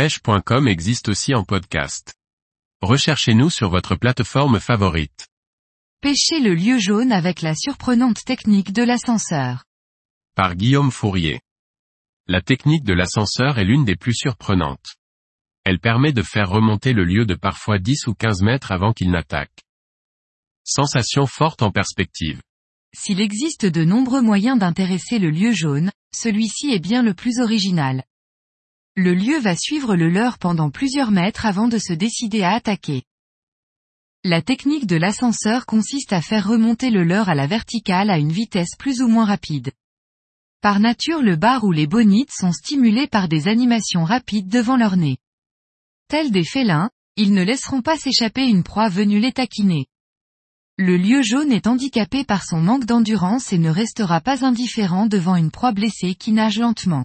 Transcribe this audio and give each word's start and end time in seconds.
pêche.com 0.00 0.66
existe 0.66 1.10
aussi 1.10 1.34
en 1.34 1.44
podcast. 1.44 2.14
Recherchez-nous 2.80 3.50
sur 3.50 3.68
votre 3.68 3.96
plateforme 3.96 4.58
favorite. 4.58 5.28
Pêchez 6.00 6.40
le 6.40 6.54
lieu 6.54 6.78
jaune 6.78 7.12
avec 7.12 7.42
la 7.42 7.54
surprenante 7.54 8.24
technique 8.24 8.72
de 8.72 8.82
l'ascenseur. 8.82 9.66
Par 10.34 10.56
Guillaume 10.56 10.90
Fourier. 10.90 11.42
La 12.26 12.40
technique 12.40 12.84
de 12.84 12.94
l'ascenseur 12.94 13.58
est 13.58 13.64
l'une 13.66 13.84
des 13.84 13.94
plus 13.94 14.14
surprenantes. 14.14 14.96
Elle 15.64 15.80
permet 15.80 16.14
de 16.14 16.22
faire 16.22 16.48
remonter 16.48 16.94
le 16.94 17.04
lieu 17.04 17.26
de 17.26 17.34
parfois 17.34 17.78
10 17.78 18.06
ou 18.06 18.14
15 18.14 18.40
mètres 18.40 18.72
avant 18.72 18.94
qu'il 18.94 19.10
n'attaque. 19.10 19.66
Sensation 20.64 21.26
forte 21.26 21.60
en 21.60 21.72
perspective. 21.72 22.40
S'il 22.96 23.20
existe 23.20 23.66
de 23.66 23.84
nombreux 23.84 24.22
moyens 24.22 24.58
d'intéresser 24.58 25.18
le 25.18 25.28
lieu 25.28 25.52
jaune, 25.52 25.90
celui-ci 26.14 26.72
est 26.72 26.80
bien 26.80 27.02
le 27.02 27.12
plus 27.12 27.38
original. 27.38 28.02
Le 28.96 29.14
lieu 29.14 29.38
va 29.38 29.54
suivre 29.56 29.94
le 29.94 30.08
leurre 30.08 30.38
pendant 30.38 30.70
plusieurs 30.70 31.12
mètres 31.12 31.46
avant 31.46 31.68
de 31.68 31.78
se 31.78 31.92
décider 31.92 32.42
à 32.42 32.52
attaquer. 32.52 33.04
La 34.24 34.42
technique 34.42 34.86
de 34.86 34.96
l'ascenseur 34.96 35.64
consiste 35.64 36.12
à 36.12 36.20
faire 36.20 36.48
remonter 36.48 36.90
le 36.90 37.04
leurre 37.04 37.28
à 37.28 37.34
la 37.34 37.46
verticale 37.46 38.10
à 38.10 38.18
une 38.18 38.32
vitesse 38.32 38.76
plus 38.78 39.00
ou 39.00 39.08
moins 39.08 39.24
rapide. 39.24 39.70
Par 40.60 40.80
nature 40.80 41.22
le 41.22 41.36
bar 41.36 41.64
ou 41.64 41.72
les 41.72 41.86
bonites 41.86 42.32
sont 42.32 42.52
stimulés 42.52 43.06
par 43.06 43.28
des 43.28 43.48
animations 43.48 44.04
rapides 44.04 44.48
devant 44.48 44.76
leur 44.76 44.96
nez. 44.96 45.16
Tels 46.08 46.32
des 46.32 46.44
félins, 46.44 46.90
ils 47.16 47.32
ne 47.32 47.42
laisseront 47.42 47.82
pas 47.82 47.96
s'échapper 47.96 48.46
une 48.46 48.62
proie 48.62 48.88
venue 48.88 49.20
les 49.20 49.32
taquiner. 49.32 49.86
Le 50.76 50.96
lieu 50.96 51.22
jaune 51.22 51.52
est 51.52 51.66
handicapé 51.66 52.24
par 52.24 52.44
son 52.44 52.60
manque 52.60 52.84
d'endurance 52.84 53.52
et 53.52 53.58
ne 53.58 53.70
restera 53.70 54.20
pas 54.20 54.44
indifférent 54.44 55.06
devant 55.06 55.36
une 55.36 55.50
proie 55.50 55.72
blessée 55.72 56.14
qui 56.14 56.32
nage 56.32 56.58
lentement. 56.58 57.04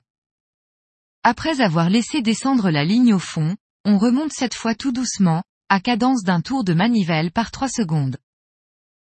Après 1.27 1.59
avoir 1.59 1.89
laissé 1.89 2.21
descendre 2.21 2.69
la 2.69 2.85
ligne 2.85 3.15
au 3.15 3.17
fond, 3.17 3.57
on 3.83 3.97
remonte 3.97 4.31
cette 4.31 4.53
fois 4.53 4.75
tout 4.75 4.91
doucement, 4.91 5.41
à 5.69 5.79
cadence 5.79 6.21
d'un 6.21 6.39
tour 6.39 6.63
de 6.63 6.75
manivelle 6.75 7.31
par 7.31 7.49
3 7.49 7.67
secondes. 7.67 8.17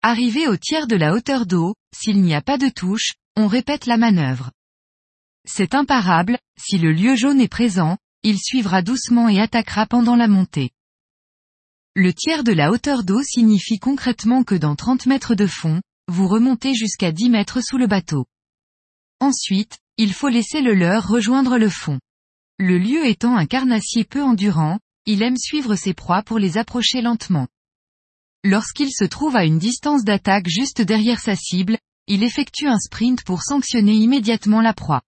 Arrivé 0.03 0.47
au 0.47 0.55
tiers 0.55 0.85
de 0.85 0.95
la 0.95 1.13
hauteur 1.15 1.47
d'eau, 1.47 1.73
s'il 1.91 2.21
n'y 2.21 2.35
a 2.35 2.41
pas 2.43 2.59
de 2.59 2.69
touche, 2.69 3.13
on 3.35 3.47
répète 3.47 3.87
la 3.87 3.97
manœuvre. 3.97 4.51
C'est 5.47 5.73
imparable, 5.73 6.37
si 6.59 6.77
le 6.77 6.91
lieu 6.91 7.15
jaune 7.15 7.41
est 7.41 7.47
présent, 7.47 7.97
il 8.21 8.37
suivra 8.37 8.83
doucement 8.83 9.27
et 9.27 9.41
attaquera 9.41 9.87
pendant 9.87 10.15
la 10.15 10.27
montée. 10.27 10.69
Le 11.95 12.13
tiers 12.13 12.43
de 12.43 12.51
la 12.51 12.69
hauteur 12.69 13.03
d'eau 13.03 13.23
signifie 13.23 13.79
concrètement 13.79 14.43
que 14.43 14.53
dans 14.53 14.75
30 14.75 15.07
mètres 15.07 15.33
de 15.33 15.47
fond, 15.47 15.81
vous 16.07 16.27
remontez 16.27 16.75
jusqu'à 16.75 17.11
10 17.11 17.31
mètres 17.31 17.61
sous 17.61 17.79
le 17.79 17.87
bateau. 17.87 18.27
Ensuite, 19.19 19.79
il 19.97 20.13
faut 20.13 20.29
laisser 20.29 20.61
le 20.61 20.75
leurre 20.75 21.07
rejoindre 21.07 21.57
le 21.57 21.67
fond. 21.67 21.99
Le 22.61 22.77
lieu 22.77 23.07
étant 23.07 23.37
un 23.37 23.47
carnassier 23.47 24.03
peu 24.03 24.21
endurant, 24.21 24.77
il 25.07 25.23
aime 25.23 25.35
suivre 25.35 25.73
ses 25.73 25.95
proies 25.95 26.21
pour 26.21 26.37
les 26.37 26.59
approcher 26.59 27.01
lentement. 27.01 27.47
Lorsqu'il 28.43 28.91
se 28.91 29.03
trouve 29.03 29.35
à 29.35 29.45
une 29.45 29.57
distance 29.57 30.03
d'attaque 30.03 30.47
juste 30.47 30.79
derrière 30.79 31.19
sa 31.19 31.35
cible, 31.35 31.79
il 32.05 32.21
effectue 32.23 32.67
un 32.67 32.77
sprint 32.77 33.23
pour 33.23 33.41
sanctionner 33.41 33.95
immédiatement 33.95 34.61
la 34.61 34.75
proie. 34.75 35.01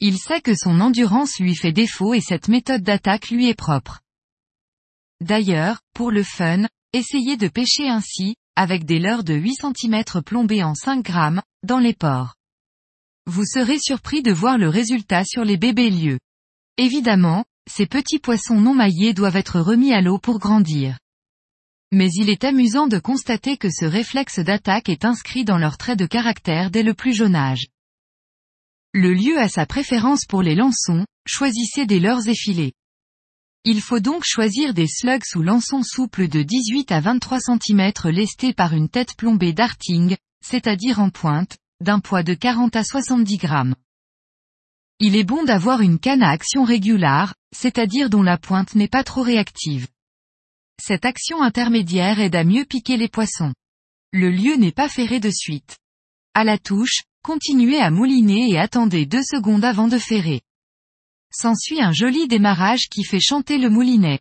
Il 0.00 0.18
sait 0.18 0.40
que 0.40 0.56
son 0.56 0.80
endurance 0.80 1.38
lui 1.38 1.54
fait 1.54 1.70
défaut 1.70 2.14
et 2.14 2.20
cette 2.20 2.48
méthode 2.48 2.82
d'attaque 2.82 3.30
lui 3.30 3.48
est 3.48 3.54
propre. 3.54 4.00
D'ailleurs, 5.20 5.78
pour 5.94 6.10
le 6.10 6.24
fun, 6.24 6.66
essayez 6.92 7.36
de 7.36 7.46
pêcher 7.46 7.88
ainsi, 7.88 8.34
avec 8.56 8.84
des 8.84 8.98
leurres 8.98 9.22
de 9.22 9.34
8 9.34 9.54
cm 9.54 10.02
plombés 10.24 10.64
en 10.64 10.74
5 10.74 11.00
grammes, 11.04 11.42
dans 11.62 11.78
les 11.78 11.94
ports. 11.94 12.34
Vous 13.26 13.44
serez 13.44 13.78
surpris 13.78 14.22
de 14.22 14.32
voir 14.32 14.58
le 14.58 14.68
résultat 14.68 15.22
sur 15.24 15.44
les 15.44 15.56
bébés 15.56 15.90
lieux. 15.90 16.18
Évidemment, 16.78 17.44
ces 17.70 17.86
petits 17.86 18.18
poissons 18.18 18.60
non 18.60 18.74
maillés 18.74 19.14
doivent 19.14 19.36
être 19.36 19.60
remis 19.60 19.92
à 19.92 20.02
l'eau 20.02 20.18
pour 20.18 20.38
grandir. 20.38 20.98
Mais 21.92 22.10
il 22.14 22.28
est 22.28 22.44
amusant 22.44 22.86
de 22.86 22.98
constater 22.98 23.56
que 23.56 23.70
ce 23.70 23.84
réflexe 23.84 24.40
d'attaque 24.40 24.88
est 24.88 25.04
inscrit 25.04 25.44
dans 25.44 25.58
leur 25.58 25.78
trait 25.78 25.96
de 25.96 26.06
caractère 26.06 26.70
dès 26.70 26.82
le 26.82 26.94
plus 26.94 27.14
jeune 27.14 27.34
âge. 27.34 27.68
Le 28.92 29.14
lieu 29.14 29.38
a 29.38 29.48
sa 29.48 29.66
préférence 29.66 30.26
pour 30.26 30.42
les 30.42 30.54
lançons, 30.54 31.06
choisissez 31.26 31.86
des 31.86 32.00
leurres 32.00 32.28
effilés. 32.28 32.72
Il 33.64 33.80
faut 33.80 34.00
donc 34.00 34.22
choisir 34.24 34.74
des 34.74 34.86
slugs 34.86 35.24
ou 35.34 35.42
lançons 35.42 35.82
souples 35.82 36.28
de 36.28 36.42
18 36.42 36.92
à 36.92 37.00
23 37.00 37.40
cm 37.40 37.92
lestés 38.10 38.52
par 38.52 38.74
une 38.74 38.88
tête 38.88 39.16
plombée 39.16 39.52
darting, 39.52 40.16
c'est-à-dire 40.44 41.00
en 41.00 41.10
pointe, 41.10 41.56
d'un 41.80 42.00
poids 42.00 42.22
de 42.22 42.34
40 42.34 42.76
à 42.76 42.84
70 42.84 43.36
grammes. 43.38 43.74
Il 44.98 45.14
est 45.14 45.24
bon 45.24 45.44
d'avoir 45.44 45.82
une 45.82 45.98
canne 45.98 46.22
à 46.22 46.30
action 46.30 46.64
régulière, 46.64 47.34
c'est-à-dire 47.54 48.08
dont 48.08 48.22
la 48.22 48.38
pointe 48.38 48.74
n'est 48.74 48.88
pas 48.88 49.04
trop 49.04 49.22
réactive. 49.22 49.88
Cette 50.82 51.04
action 51.04 51.42
intermédiaire 51.42 52.18
aide 52.18 52.34
à 52.34 52.44
mieux 52.44 52.64
piquer 52.64 52.96
les 52.96 53.08
poissons. 53.08 53.52
Le 54.12 54.30
lieu 54.30 54.56
n'est 54.56 54.72
pas 54.72 54.88
ferré 54.88 55.20
de 55.20 55.30
suite. 55.30 55.76
À 56.32 56.44
la 56.44 56.56
touche, 56.56 57.02
continuez 57.22 57.78
à 57.78 57.90
mouliner 57.90 58.48
et 58.50 58.58
attendez 58.58 59.04
deux 59.04 59.22
secondes 59.22 59.64
avant 59.64 59.88
de 59.88 59.98
ferrer. 59.98 60.40
S'ensuit 61.30 61.82
un 61.82 61.92
joli 61.92 62.26
démarrage 62.26 62.88
qui 62.90 63.04
fait 63.04 63.20
chanter 63.20 63.58
le 63.58 63.68
moulinet. 63.68 64.20